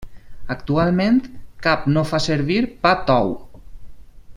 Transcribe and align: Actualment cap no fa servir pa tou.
Actualment 0.53 1.19
cap 1.67 1.85
no 1.93 2.05
fa 2.13 2.23
servir 2.31 2.59
pa 2.87 2.95
tou. 3.13 3.33